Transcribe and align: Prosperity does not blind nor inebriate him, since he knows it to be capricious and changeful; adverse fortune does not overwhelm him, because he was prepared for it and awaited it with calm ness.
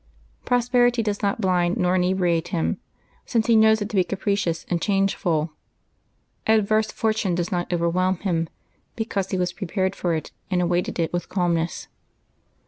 Prosperity 0.45 1.03
does 1.03 1.21
not 1.21 1.39
blind 1.39 1.77
nor 1.77 1.93
inebriate 1.95 2.47
him, 2.47 2.79
since 3.23 3.45
he 3.45 3.55
knows 3.55 3.83
it 3.83 3.89
to 3.91 3.95
be 3.95 4.03
capricious 4.03 4.65
and 4.67 4.81
changeful; 4.81 5.51
adverse 6.47 6.91
fortune 6.91 7.35
does 7.35 7.51
not 7.51 7.71
overwhelm 7.71 8.17
him, 8.17 8.49
because 8.95 9.29
he 9.29 9.37
was 9.37 9.53
prepared 9.53 9.95
for 9.95 10.15
it 10.15 10.31
and 10.49 10.59
awaited 10.59 10.97
it 10.97 11.13
with 11.13 11.29
calm 11.29 11.53
ness. 11.53 11.87